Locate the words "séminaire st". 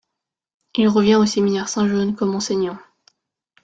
1.27-1.85